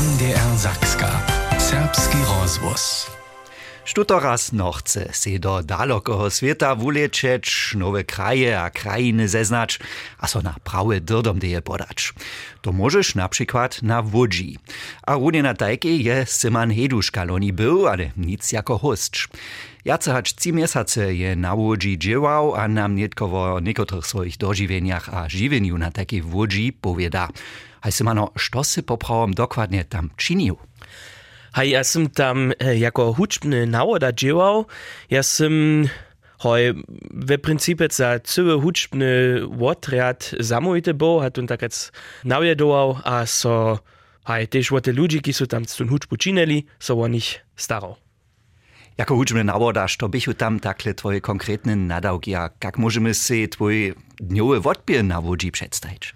[0.00, 1.22] NDR Sachska.
[1.58, 3.19] Serbski Rozbus.
[3.90, 4.00] Rozvoz.
[4.00, 9.78] Štutoraz no chce si do dalokoho sveta vulečeć, nowe kraje a krajiny zeznać,
[10.18, 12.12] a so na prawe dyrdom deje podać.
[12.62, 14.58] To możesz na przykład na Łodzi.
[15.06, 19.16] A runie na tajki je Syman Heduszka loni był, ale nic jako host.
[19.84, 25.14] Jace hać trzy miesiące je na Łodzi dziełał, a nam nietkowo o niekotrych swoich dożywieniach
[25.14, 27.28] a żywieniu na takiej Łodzi powieda.
[27.82, 30.56] Hej Symano, što si poprawom dokładnie tam czynił?
[31.52, 34.66] Hej, ja sam tam e, jako hučbny nawoda dziełał.
[35.10, 35.84] Ja sam
[36.38, 36.74] hoj
[37.10, 41.60] w principie za cały hučbny odrяд zamójty był, a tu tak
[42.24, 43.78] nawiedował, a so
[44.26, 47.40] hej, też o te ludzi, ki są tam z tym hučbu czynili, so o nich
[47.56, 47.96] starał.
[48.98, 53.94] Jako hučbny nawodasz, to bychu tam takle twoje konkretne nadawki, a jak możemy sobie twój
[54.20, 56.14] dniowy odbier na Łodzi przedstawić?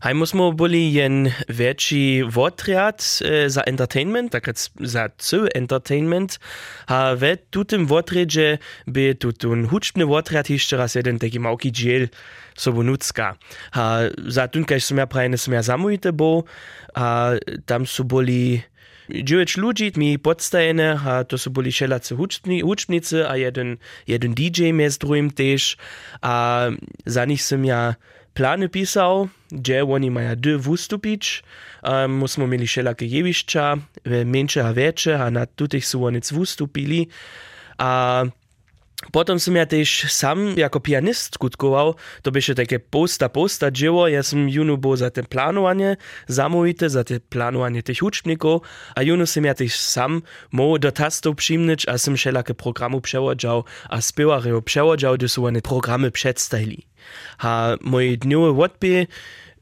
[0.00, 3.02] Hajmo smo bili jen večji votriad
[3.46, 6.38] za entertainment, takrat za C entertainment,
[6.86, 8.56] a v tutem votredže
[8.86, 12.08] bi tutun hučbne votriad išče raz jeden taki malki džel
[12.56, 13.34] sobonutska.
[13.76, 15.62] A za tunkaj jsme ja pravi, ne sem ja
[16.12, 16.44] bo,
[16.96, 18.62] a tam so bili
[19.10, 24.72] dziewięć ludzi, mi podstajene, a to są byli szelacy hucznicy, hučbni, a jeden, jeden DJ
[24.72, 25.76] mnie z drugim też,
[26.22, 26.66] a
[27.06, 27.94] za nich jsem ja
[28.34, 31.42] plany pisał, gdzie oni mają dy wystupić.
[31.82, 33.76] Um, myśmy mieli wszelakie jewiszcza,
[34.24, 37.08] mniejsze a większe, a na tutych są oni wystupili.
[37.78, 38.24] A
[39.12, 44.08] Potom som ja też sam jako pianist skutkował, to by się takie posta posta dzieło,
[44.08, 45.96] ja som junu był za te planowanie
[46.28, 48.62] zamówite, za te planowanie tych uczników,
[48.94, 53.64] a junu som ja też sam mógł do tastów przyjmnić, a som wszelakie programy przewodział,
[53.88, 56.86] a spiewarów przewodział, gdy są one programy przedstawili.
[57.38, 59.06] A mój dniowy odbie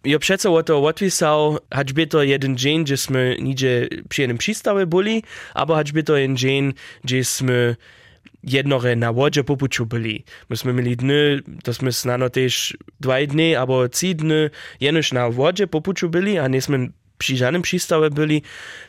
[0.04, 4.38] ja přece o to odpisał, hać by to jeden dzień, gdzie sme nigdzie przy jednym
[4.38, 5.22] przystawie byli,
[5.54, 7.76] albo hać by to jeden dzień, gdzie sme
[8.42, 10.24] jednore na wodzie popuczu byli.
[10.50, 14.50] Myśmy mieli dny, to sme znano też dwa dni, albo trzy dny,
[14.80, 16.60] jenoż na wodzie popuczu byli, a nie
[17.18, 18.42] sme przy żadnym przystawie byli,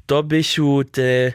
[0.05, 1.33] to bychu te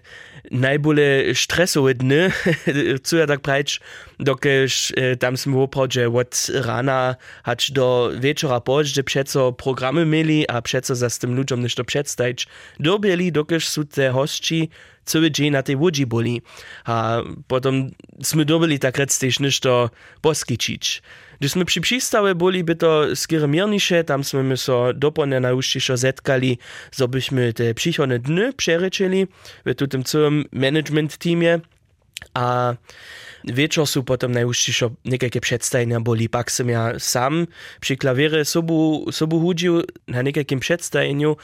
[0.50, 2.30] najbole stresowe dny,
[3.04, 3.80] co ja tak prać,
[4.20, 10.62] dokeż e, tam sme opravdźe od rana hać do wieczora pozdźe przeco programy mieli, a
[10.62, 12.46] przeco za z tym ludziom nešto przedstawić,
[12.80, 14.68] dobieli, dokeż są te hostci
[15.04, 16.42] cały dzień na tej łodzi byli.
[16.84, 17.90] A potem
[18.22, 19.90] sme dobili tak rec też nešto
[20.20, 21.02] poskičić.
[21.40, 25.96] Gdy sme przy przystawie byli, by to skiery miernisze, tam sme my so dopone najúžšejšo
[25.96, 26.58] zetkali,
[27.08, 29.26] byśmy te przychodne dny przeryczyli
[29.66, 31.18] w tym całym management.
[32.34, 32.74] A
[33.44, 37.46] wieczór są potem najúžšejšo niejakie przedstawienia byli, pak som ja sam
[37.80, 41.36] przy klawierze sobu, sobu hudził na niejakim przedstawieniu,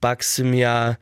[0.00, 0.96] pak som ja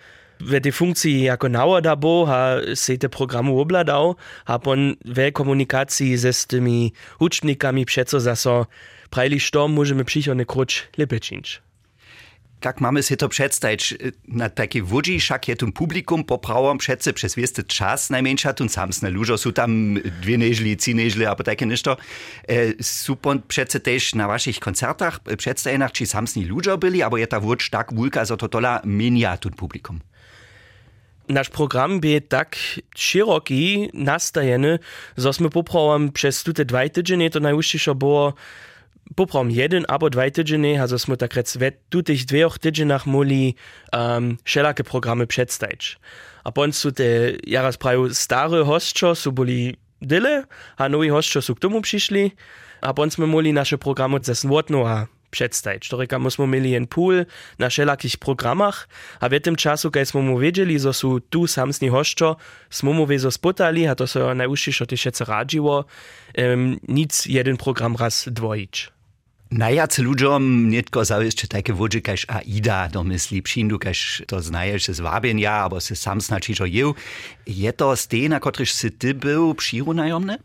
[0.46, 6.16] w tej funkcji jako nawoda bo, a se te programy obladał, a pon w komunikacji
[6.16, 8.66] ze z tymi ucznikami przeco zaso
[9.10, 11.20] prajli, što możemy przychodny krucz lepiej.
[12.64, 13.94] Jak mamy sobie to przedstawić
[14.28, 19.10] na takiej wodzi, szak je tym publikum poprawom przece przez wiesty czas najmniejsza, tu samsne
[19.10, 21.96] lużo, są tam dwie nieźli, trzy nieźli, albo takie ništo.
[22.48, 23.16] E, są
[23.48, 27.94] przece też na waszych koncertach, przedstawieniach, czy samsni lużo byli, albo je ta wódź tak
[27.94, 30.00] wulka, że to tola mienia tym publikum?
[31.32, 32.56] Nasz program by tak
[32.96, 34.78] szeroki nastajeny,
[35.16, 38.34] że sme poprawam przez te dwa tydzienie, to najúžšejšie było
[39.14, 43.54] poprawam jeden albo dwa tydzienie, a sme tak rec w tych dwóch tydzieniach mogli
[43.92, 45.98] um, wszelakie programy przedstawić.
[46.44, 47.04] A są te,
[47.46, 50.44] ja raz prawie stare hostczo, są byli dyle,
[50.76, 52.32] a nowi hostczo są k tomu przyszli,
[52.80, 55.88] a sme mogli nasze programy zesnotno a przedstawić.
[55.88, 57.26] Toreka myśmy mieli en pool
[57.58, 58.88] na wszelakich programach,
[59.20, 62.36] a w tym czasu, kiedy smo mu wiedzieli, że są tu samsni hoszczo,
[62.70, 65.84] smo mu wiezo spotali, a to so najúžšejšo też jeszcze radziło,
[66.38, 68.92] um, nic jeden program raz dwojić.
[69.52, 75.52] Najjacy ludziom nietko zawieszczy takie wodzi, kaž AIDA domyśli, przyjdu, kaž to znajesz z wabienia,
[75.52, 76.94] albo se sam znaczy, że jeł.
[77.46, 80.38] Je to z tej, na których si ty był przyrunajomny?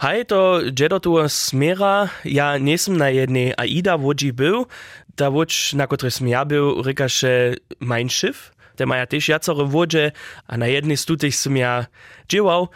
[0.00, 4.64] Hej, to džedo tu smera, ja nesem na jednej AIDA wodzi był,
[5.12, 10.12] ta wodź, na której som ja był, rekaše mein Schiff, te maja też jacore wodzie,
[10.48, 11.86] a na jednej z tutych som ja
[12.28, 12.68] dziełał.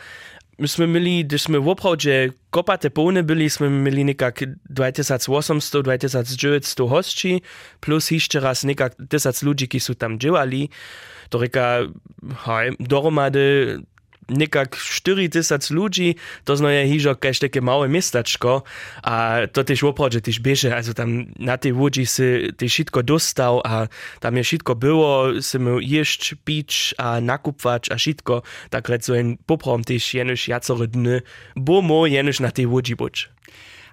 [0.58, 4.40] Myśmy mieli, gdyż my w oprawdzie kopate pony byli, jsme mieli nekak
[4.70, 7.42] 2800-2900 hostci,
[7.80, 10.70] plus jeszcze raz nekak 1000 ludzi, są tam dziełali.
[11.28, 11.78] To reka,
[12.44, 13.78] hej, dohromady
[14.28, 18.62] nekak 4000 ludzi, to zno je hižo kaž také małe miestačko
[19.04, 23.60] a to tež opravdu tež beže, also tam na tej łodzi si tež šitko dostal
[23.64, 23.86] a
[24.20, 29.36] tam je šitko było, si mu ješť, pić a nakupwać a šitko, tak so en
[29.36, 31.20] poprom tež jenož jacore dny,
[31.56, 33.28] bo mo jenož na tej łodzi buč.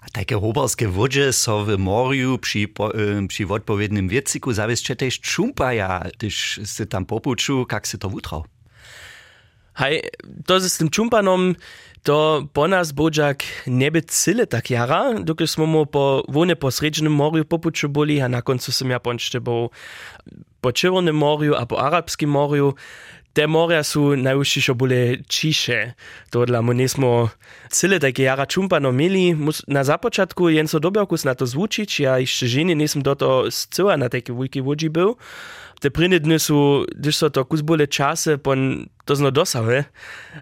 [0.02, 5.20] A takie hoberskie wodzie so w morju przy, po, y, przy odpowiednim wiecyku zawieszcze też
[5.20, 8.46] czumpaja, gdyż się tam popuczu, jak się to wutrał.
[9.80, 10.02] Hej,
[10.46, 11.56] to z tym čumpanom,
[12.04, 16.72] to po nas bođak ne bi cyle tak jara, dokąd smo mu po wone po
[16.72, 19.70] sredźnym morju popuču boli, a na koncu sam ja ponšte bo
[20.62, 22.74] po Červenem morju a po Arabskim morju.
[23.34, 25.96] Te morja su najúžšie boli čiše.
[26.36, 27.32] To dla mu nesmo
[27.72, 29.32] cyle takie jara čumpano mieli.
[29.68, 33.48] Na započatku jen so dobiakus na to zvučić, ja ešte ženy nesem do to
[33.98, 34.92] na takie wujki wodzi
[35.82, 39.32] te prine dny su, gdyż so to kus czasy, pon to zno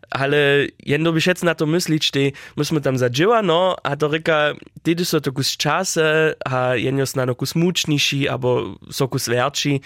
[0.10, 4.54] ale jedno by na to myślić, że myśmy tam zadziała, no, a to ryka,
[4.84, 9.82] kiedy so to kus czasy, a jedno snano kus muczniejsi, albo so kus werci,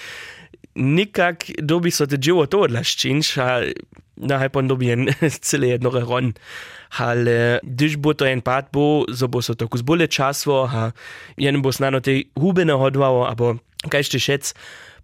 [0.76, 3.34] nikak dobi so te dživo to odlaščinš,
[4.16, 5.10] nahaj pa dobijen
[5.48, 6.34] cele jedno ron.
[7.00, 10.92] Hal, eh, když bo to en pad bo, so bo so tako zbolje časvo, ha,
[11.38, 13.56] jen bo snano te hube nahodvalo, abo
[13.90, 14.52] kaj še šec,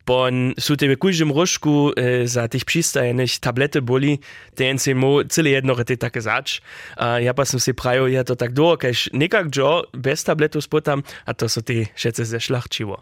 [0.06, 4.20] pon su tebe kužem rošku eh, za tih pristajenih tablete boli,
[4.54, 6.60] te en se mu cele jedno rete take zač.
[6.94, 10.66] Uh, ja pa sem si pravil, ja to tak do, kajš nekak džo, bez tabletov
[10.66, 13.02] spotam, a to so te šece zešlahčivo.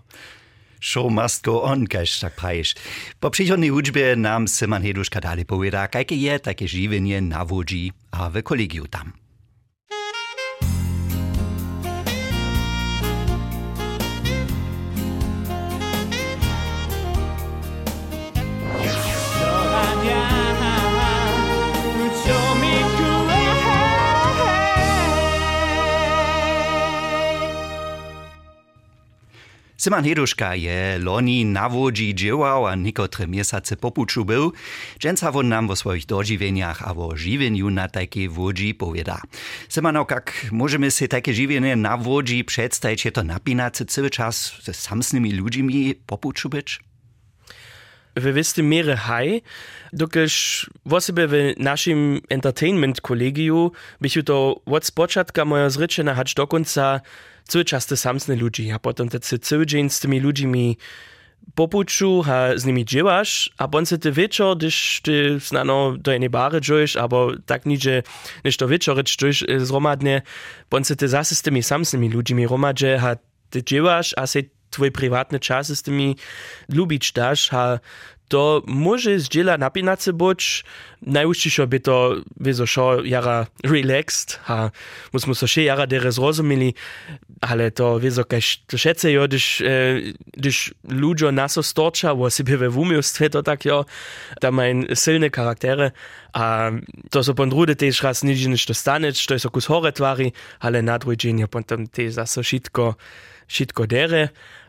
[0.82, 2.76] Show must go on, kaž tak praješ.
[3.20, 7.44] Po příchodnej hudžbe nám Simon Heduška dali poveda, kajke je také živenie na
[8.12, 9.27] a v kolegiu tam.
[29.78, 34.54] Simon Heduška je loni na wodzi dziełał, a niekotre miesiące popuczu był.
[35.00, 39.22] Dżęca won nam wo swoich dożywieniach a wo żywieniu na takiej wodzi powiada.
[39.70, 44.74] Simano, jak możemy sobie takie żywienie na wodzi przedstawić, je to napinace cały czas ze
[44.74, 46.80] samsnymi ludźmi popuczu być?
[48.16, 49.42] w wistym mierze haj,
[49.94, 53.72] dokiż wosebie w naszym entertainment kolegiu
[54.02, 57.02] bychu to od spočatka moja zryczena hać do końca
[57.48, 60.78] cały czas te samsne ludzi, a potem te cały dzień z tymi ludźmi
[61.56, 66.62] popuczu, a z nimi dziełasz, a potem ty wieczor, gdyż ty znano do jednej bary
[66.62, 68.04] dżujesz, albo tak nidzie,
[68.46, 70.22] niż to wieczor dżujesz zromadnie,
[70.70, 73.16] potem ty zase z tymi samsnymi ludźmi romadże, a
[73.50, 76.16] ty dziełasz, a se tvoje privatne čase s tými
[76.72, 77.80] ľubič dáš a
[78.28, 80.68] to môže zdieľa napínať sa boč,
[81.00, 81.98] najúštejšie by to
[82.36, 84.76] vizo šo jara relaxed a
[85.16, 86.76] musíme sa še jara dere zrozumili,
[87.40, 92.44] ale to vizo kaž to šece jo, když, eh, když ľudžo naso storča, vo si
[92.44, 93.88] by ve vúmiostve to tak jo,
[94.44, 95.96] tam majú silné charaktere
[96.36, 96.76] a
[97.08, 99.96] to so pon drude tež raz nič než to staneš, to je so kus hore
[99.96, 103.00] tvári, ale na druhý deň je pon tam tež zase šitko.
[103.48, 103.74] Chit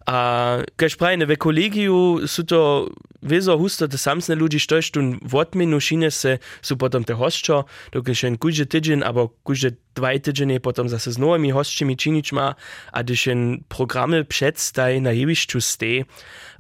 [0.09, 2.89] A, kaj pravi, v kolegiju so to
[3.21, 7.65] vezo husto, da sam se ljudi štoš, tu vodminu šine se so potem te hoščo,
[7.93, 11.97] dokaj še en kuže tedžen, ali kuže dva tedžen je potem zase z novimi hoščimi
[11.99, 12.53] činičma,
[12.93, 16.07] a da še en programe predstaj na jevišču ste,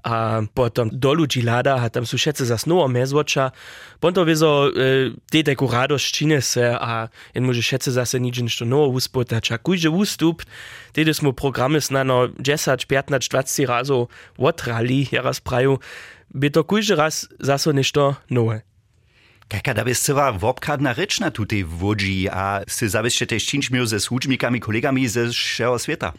[0.06, 3.50] a potem dolu džilada, a tam so še se zasnovo mezvoča,
[4.00, 8.20] potem to vezo e, te tako radoš čine se, a en može še se zase
[8.22, 10.42] nič nič novo uspota, ča kuže ustup,
[10.94, 14.06] tede smo programe snano 10, 15, 20, razo
[14.38, 15.78] otrali, ja raz praju,
[16.34, 18.60] by to kuđe raz zase nešto nowe.
[19.48, 24.00] Kaka da bys cyła wopkadna rzecz na tutej wodzi, a sy zabyście też czynczmił ze
[24.00, 26.12] służbnikami, kolegami ze wszego świata.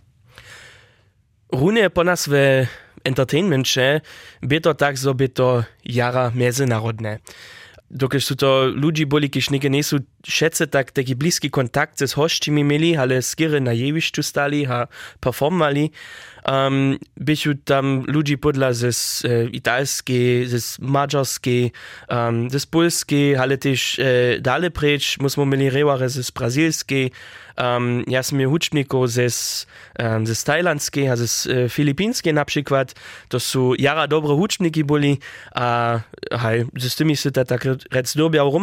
[1.52, 2.66] Runie po nas w
[3.04, 4.02] entertainmentcie
[4.42, 7.20] by to tak, so by to jara międzynarodne.
[7.92, 9.98] Dokąd są to ludzi boli, kiż nie nie są
[10.28, 14.88] všetce tak taki bliski kontakt z hościmi mieli, ale skiery na jewiszczu stali, a
[15.20, 15.92] performali,
[16.50, 21.72] um, bychu tam ludzi podla ze e, italskiej, ze mađarskiej,
[22.10, 27.12] um, ze polskiej, ale też e, dalej precz, musimy mieli reware ze brazilskiej,
[27.58, 29.28] um, ja sam hučnikov ze,
[30.00, 32.96] um, ze tajlandskiej, a ze e, filipinskiej na przykład,
[33.28, 35.20] to są jara dobre hučniki boli,
[35.52, 36.00] a
[36.32, 38.60] haj, z tymi się tak rec dobiał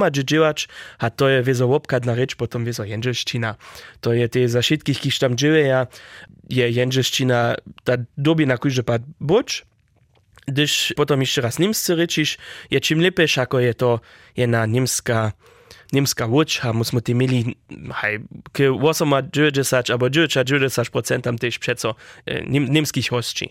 [0.99, 3.55] a to je wiezo łopkadna rzecz, potem wiezo jędzelszczyna.
[4.01, 5.87] To je te za wszystkich, kiż tam dzieje,
[6.51, 9.65] je jędzelszczyna ta dobi na kujże pad buč,
[10.47, 12.39] Gdyż potom jeszcze raz niemscy ryčiš,
[12.71, 14.01] je čím lepeš, ako je to
[14.37, 15.33] jedna niemska
[15.93, 17.57] niemska łódź, a musimy ty mieli
[17.95, 18.21] hej,
[18.53, 21.95] k 80 albo 90 procentam też przeco
[22.49, 23.49] niemskich hostczy.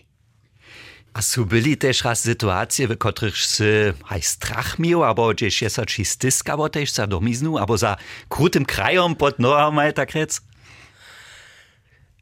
[1.12, 5.80] A su byli też raz sytuacje, w których sy haj strach miał, albo gdzieś jest
[5.86, 7.96] ci styska, bo też za domiznu, albo za
[8.28, 10.40] krutym krajom pod nohama, tak rec?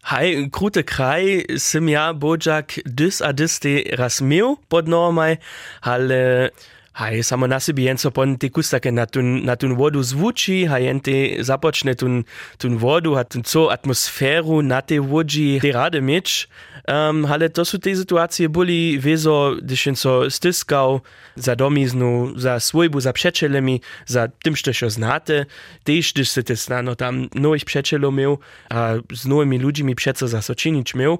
[0.05, 5.37] Hej, krute kraj sim ja bođak dys a dys te raz miał pod nohama,
[5.81, 6.51] ale
[6.95, 10.61] Haj, samo na sebi jen so pon te kustake na tun, na tun vodu zvuči,
[10.71, 12.21] haj jen te započne tun,
[12.63, 16.47] tun vodu, ha tun co atmosferu na te vodži te rade mieć.
[16.87, 21.01] Um, ale to su te situacije boli vezo, když jen so stiskał
[21.35, 25.47] za domiznu, za svojbu, za přečelemi, za tym, što šo znate,
[25.83, 28.39] tež, když se te snano tam nových přečelov miał,
[28.71, 31.19] a s novými ľuďmi přeco zasočinič miał,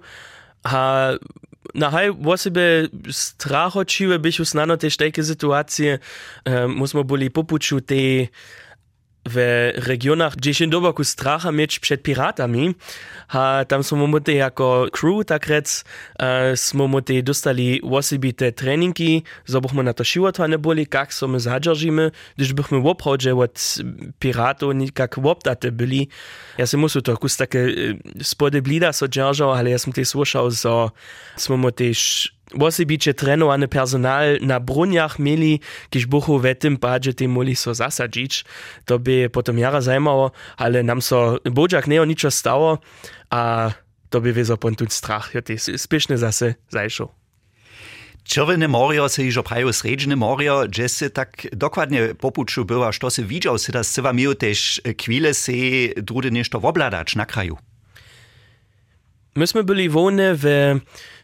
[0.65, 1.11] a
[1.75, 5.99] nahaj osebe strah od šive, biš usnano tež teke situacije,
[6.47, 8.27] um, smo bili popuču te.
[9.29, 12.75] W regionach, gdzie się doboku stracha mieć przed piratami,
[13.29, 15.85] a tam są momoty jako crew, tak rec,
[16.55, 22.53] smo moty dostali osobite treningi, zobuchmy na to siłotwane boli, jak so my zadrzimy, gdyż
[22.53, 23.75] bychmy w obchodzie od
[24.19, 24.75] piratów
[25.17, 26.09] woptate byli.
[26.59, 27.67] Ja się muszę to kus takie
[28.23, 30.89] spody blida so dzierżał, ale ja sam też słyszał, że
[31.57, 31.93] moty
[32.57, 38.45] Wosibiče trenovane personal na brunjach mieli, kiž buchu v tym padzie te moli so zasadzić,
[38.85, 42.79] to by potom jara zajmało, ale nam so bodziak nie o niczo stało,
[43.31, 43.71] a
[44.11, 47.15] to by wiezo pontun strach, ja te spieszne zase zajszło.
[48.25, 53.23] Czerwone morio se iżo prajo sredźne morio, gdzie se tak dokładnie popuczu była, što se
[53.23, 55.53] widział, se das cywa miał też chwile se
[55.97, 57.57] drudy nieszto wobladać na kraju.
[59.37, 60.45] Myśmy byli wolne w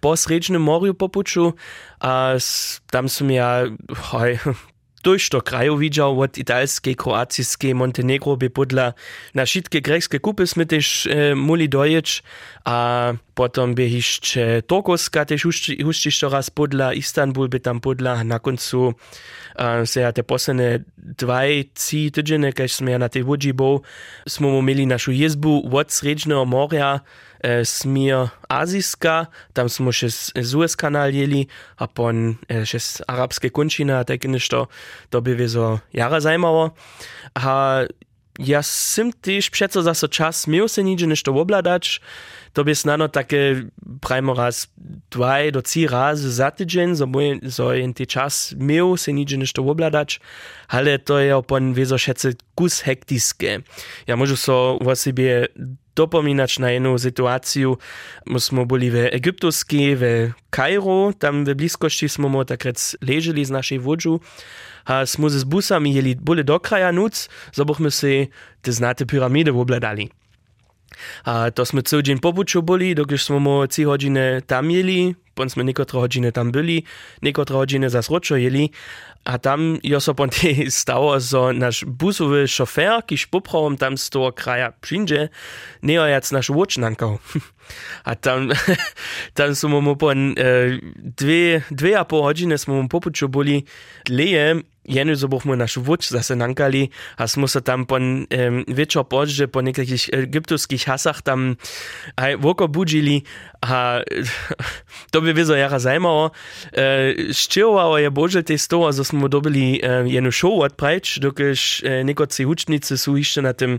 [0.00, 1.54] posredźnym morju popuczu,
[2.00, 2.34] a
[2.90, 3.62] tam som ja
[3.96, 4.38] hoj,
[5.02, 8.92] tuż do kraju widział od italskiej, kroacijskiej, Montenegro by podla
[9.34, 12.22] na wszystkie greckie kupy sme też e, muli dojeć,
[12.64, 15.46] a potom by jeszcze Turkowska też
[15.84, 18.94] huszczysz raz podla, Istanbul by tam podla, na końcu
[19.56, 23.80] e, se ja te posledne dvaj, trzy tydzienie, keď sme ja na tej łodzi był,
[24.28, 27.00] sme mieli našu jezbu od Sredźnego morja,
[27.42, 30.10] e, smir azijska, tam smo še
[30.44, 31.46] Suez kanal jeli,
[31.78, 34.68] a pon e, še z arabske končine, a tak nešto,
[35.10, 36.70] to by wieso jara zajmało.
[37.34, 37.84] A
[38.38, 42.00] ja sim też przeco za so czas miał se nidzie nešto obladać,
[42.52, 43.62] to by snano takie
[44.00, 44.68] prajmo raz
[45.10, 47.06] dwaj do trzy razy za tydzień, so,
[47.50, 50.20] so in te czas miał se nidzie nešto obladać,
[50.68, 53.62] ale to je opon wieso šece kus hektiske.
[54.06, 55.48] Ja może so o sobie
[56.00, 57.76] Vstopom inač na eno situaciju.
[58.24, 63.78] Mi smo bili v Egiptovski, v Kajru, tam v bliskosti smo takrat leželi z našej
[63.84, 64.16] vodžu.
[64.88, 68.32] A smo se z busami jeli bolje do kraja noc, zabohme se
[68.64, 70.08] te znate piramide obladali.
[71.28, 75.12] A to smo cel dan po buču boli, dokler smo mo tri hodine tam jeli,
[75.40, 76.84] pon sme niekotre godziny tam byli,
[77.24, 78.68] niekotre godziny zas jeli,
[79.24, 80.12] a tam jo so
[80.68, 85.28] stało, so nasz busowy szofer, kiż poprawom tam z toho kraja przyjdzie,
[85.82, 87.18] nie ojac nasz łocznankał.
[88.04, 88.50] A tam,
[89.38, 93.64] tam smo mu po e, dve, dve a pol hodine smo mu popuču boli
[94.08, 99.46] leje, jenu zobohmo naš vuč zasenankali, a smo se tam po um, e, večer pođe
[99.46, 101.56] po nekih egiptovskih hasah tam
[102.16, 103.22] aj, voko budžili,
[103.62, 104.00] a
[105.12, 106.30] to bi vezo jara zajmalo.
[106.72, 112.00] E, Ščevalo je bože te stola, da smo dobili um, jenu šov odpreč, dokaj uh,
[112.04, 113.78] nekoci učnice so išče na tem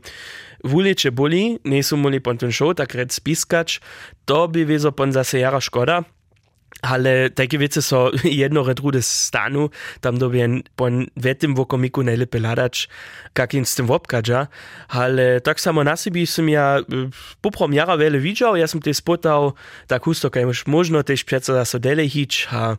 [0.62, 3.82] tym wulicze boli, nie są mogli pon ten show tak rec spiskać,
[4.26, 6.04] to by wieso pon zase jara szkoda.
[6.82, 9.70] Ale takie wiece so jedno retrude stanu,
[10.02, 12.90] tam dobien pon wetim w okomiku najlepiej ladać,
[13.38, 14.48] jak in z tym wopkadża.
[14.88, 16.80] Ale tak samo na sobie som ja
[17.42, 19.54] poprom jara wiele widział, ja som te spotał
[19.88, 22.78] tak husto, kaj już można też przeco za so dele hić, a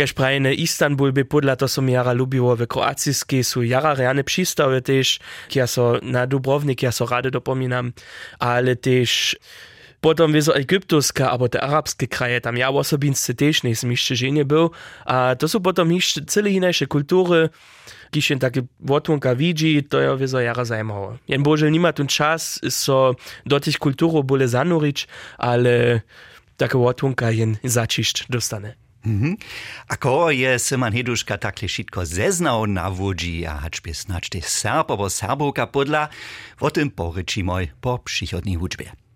[0.00, 4.80] Kaž prajne Istanbul by podľa to som jara lubiło w kroacijskiej sú jara reane przystawy
[4.80, 5.20] też,
[5.52, 7.92] ja so na Dubrovnik, ja so rade dopominam,
[8.38, 9.36] ale też
[10.00, 14.44] Potom wieso egiptovska, albo te arabskie kraje, tam ja osobince też nie jestem jeszcze nie
[14.44, 14.70] był,
[15.04, 17.48] a to są potom jeszcze cyle inne kultury,
[18.20, 21.18] się takie wotłunka widzi, to ja wieso jara zajmowało.
[21.28, 23.14] Jen Boże nie ma ten czas, so
[23.46, 23.76] do tych
[24.24, 26.00] bole zanurić, ale
[26.56, 28.89] takie wotłunka jen začišć dostane.
[29.06, 29.36] Mhm.
[29.88, 34.90] Ako je Simon Heduška takle šitko zeznał na wodzi, a hacz by snacz te Serb
[34.90, 36.08] albo Serbowka podla,
[36.60, 39.09] o tym poryczimy po przychodniej hudźbie.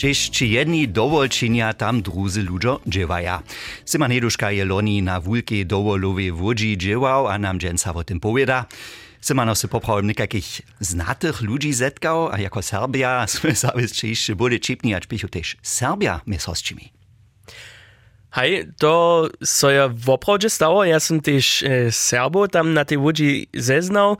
[0.00, 3.42] Cześć ci jedni dowolčinia tam druzy ludzo dziewaja.
[3.84, 8.64] Syman Heduszka je loni na wulkiej dowolowej wodzi dziewał, a nam dżęca o tym powieda.
[9.20, 14.94] Simano se poprawił nikakich znatych ludzi zetkał, a jako Serbia sme zavis češće bude čipni,
[14.94, 15.56] ač pichu tež
[16.46, 16.92] hostčimi.
[18.30, 20.84] Hej, to so ja w oprawdzie stało.
[20.84, 24.16] Ja som też e, Serbo tam na tej łodzi zeznał,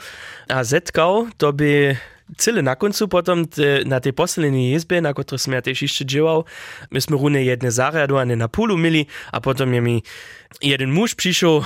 [0.48, 1.96] a zetkał, to by
[2.36, 6.44] Cyle na końcu potom te, na tej poslednej izbie, na której też jeszcze działał,
[6.90, 10.02] myśmy runy jedne zariadowane na pulu mieli, a potom je mi
[10.58, 11.62] jeden muž prišiel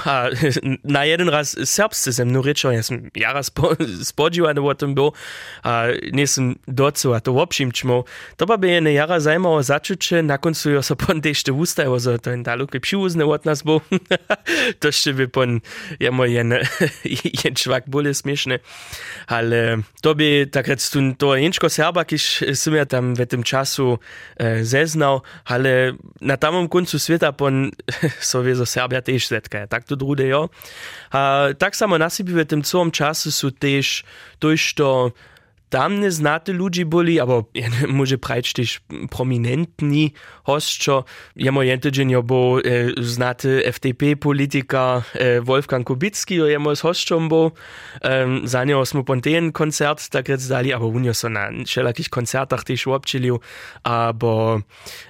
[0.85, 2.85] na jeden raz serbsce ze mnou rečil, ja
[3.17, 5.17] jara spo, spodívaný o tom bol
[5.65, 8.05] a nie som docu a to obším čmo.
[8.37, 12.37] To by je jara zajímavo začuče, na koncu jo so pon ešte ústajo, že to
[12.37, 13.81] je daleko přiúzne od nás bol.
[14.81, 15.51] to ešte by pon,
[15.97, 16.51] je môj jen,
[17.41, 17.89] jen čvak.
[19.27, 20.83] Ale to by tak rec
[21.17, 23.97] to jenčko serba, kiž ja tam v tym času
[24.37, 27.73] e, zeznal, ale na tamom koncu sveta pon
[28.21, 29.67] so Serbia też zetkaja.
[29.67, 30.49] Tak to drude jo.
[31.11, 34.05] A tak samo na siebie w tym całym czasu są też
[34.41, 35.15] dość to tam
[36.01, 36.53] nie znate
[37.21, 40.13] albo ja może prać też prominentni
[40.45, 41.05] hostczo.
[41.37, 42.63] Jemo jentydzień jo był e,
[43.03, 47.51] znaty FDP polityka e, Wolfgang Kubicki, jo jemo z hostczą był.
[48.03, 52.65] E, za niego smo pontejen koncert tak rec dali, aber unio so na wszelakich koncertach
[52.65, 53.41] też łopczylił,
[53.83, 54.61] aber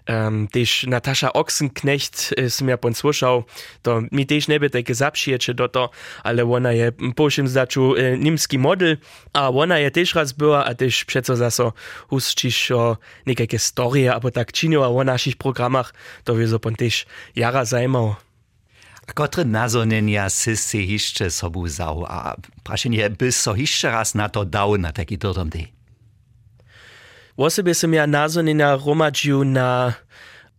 [0.08, 3.44] um, też Natasza Ochsenknecht e, som ja pon słuszał,
[3.82, 5.90] to mi też nie by takie zapszyjecze do to,
[6.22, 8.96] ale ona je po czym zaczął e, nimski model,
[9.32, 10.32] a ona je też raz
[10.62, 11.72] a też przeco zaso
[12.08, 12.96] huszczysz o
[13.26, 15.04] niekajkie storie, albo tak činio o
[15.38, 15.94] programach,
[16.24, 17.06] to wie so pon też
[17.36, 18.14] jara zajmał.
[19.06, 22.34] A kotre nazonenia si hišće sobu zau, a
[22.64, 25.72] prašenje, by so raz na to dał na taki dodom dej?
[27.36, 29.94] Osobie som ja nazonenia romadžiu na,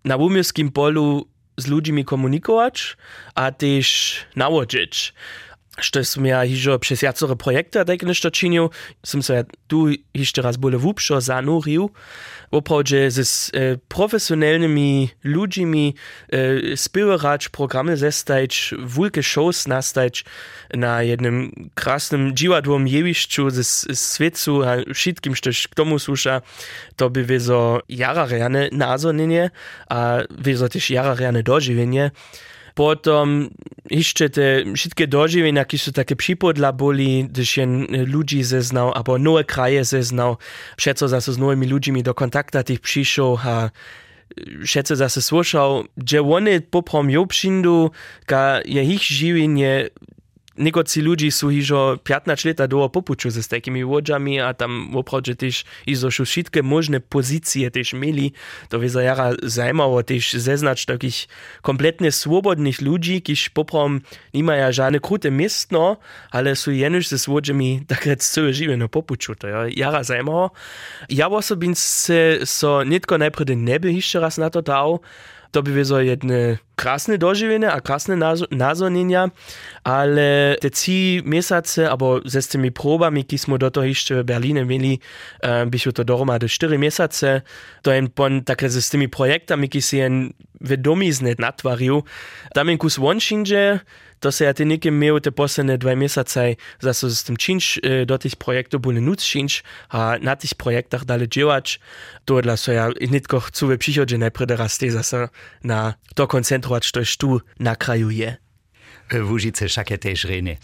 [0.04, 1.26] na umielskim polu
[1.58, 2.98] z ludźmi komunikować,
[3.36, 5.14] a też nałożyć.
[5.78, 8.70] Što som ja hižo přes jacore projekty tak nešto činil,
[9.04, 11.92] som sa ja tu ještě raz bole vúpšo zanuril,
[12.52, 15.96] opravdu s e, profesionalnymi ludźmi
[16.32, 20.26] e, spiewać programy zestajć, wulke shows nastajć
[20.74, 26.42] na jednym krasnym dziwadłom jewiszczu z świecu a wszystkim, štož k tomu słusza,
[26.96, 29.50] to by wiezo jara reane nazornienie,
[29.90, 32.12] a wiezo też jara reane dożywienie.
[32.76, 33.50] Potom
[33.90, 39.44] jeszcze te wszystkie dożywienia, jakie są takie przypodla boli, gdyż jen ludzi zeznał, albo nowe
[39.44, 40.38] kraje zeznał,
[40.78, 43.70] przeco zase z nowymi ludźmi do kontakta tych przyszł, a
[44.66, 47.92] všetce zase słyszał, że one poprom ją przyndu,
[48.26, 49.90] ka je ich żywienie
[50.58, 55.64] Niekoci ludzi są hižo 15 lata długo popuczu ze takimi łodziami, a tam oprawdzie też
[55.88, 58.34] izo wszystkie możne pozycje też mieli.
[58.70, 61.28] To by jara zajmało też zeznać takich
[61.62, 64.02] kompletnie swobodnych ludzi, którzy poprom
[64.34, 65.98] nie mają żadne krute miestno,
[66.32, 69.36] ale są jenuż ze łodziami tak rec całe żywe na popuczu.
[69.36, 70.52] To ja jara zajmało.
[71.10, 75.00] Ja osobince so nitko najpierw nie by jeszcze raz na to dał,
[75.56, 78.20] to by so jedne krasne dożywienie a krasne
[78.52, 79.32] nazonienia,
[79.84, 84.66] ale te trzy miesiące, albo z tymi probami, które smo do toho jeszcze w Berlinie
[84.66, 85.00] mieli,
[85.44, 87.42] um, byśmy to dohromady cztery miesiące,
[87.82, 92.04] to jen pon také z tymi projektami, które się jen vedomizne natwarił,
[92.54, 93.80] tam jen kus wonšinže,
[94.26, 98.06] to se ja ty nikim miał te posledne dwa miesiące, zase z tym czynsz e,
[98.06, 101.80] do tych projektów boli nuc czynsz, a na tych projektach dalej działać,
[102.26, 105.30] to dla so ja nitko chcę w przychodzie najpierw raz zase
[105.64, 108.38] na to koncentrować, to tu na kraju je.
[109.10, 110.58] W szakie też rene.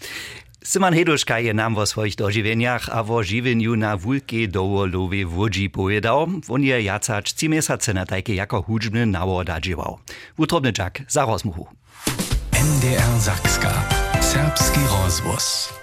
[0.64, 6.28] Simon Heduška je nam vo svojich doživenjach a vo živenju na wulkiej dowolowej wodzi pojedał.
[6.48, 9.98] On je jacač trzy miesiące na takie jako hudźbny nawoda dziewał.
[10.38, 11.81] Utrobny czak za rozmuchu.
[12.62, 13.72] MDR Sachska.
[14.20, 15.81] Serbski Rosbus.